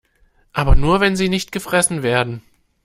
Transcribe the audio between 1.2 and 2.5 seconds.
nicht gefressen werden.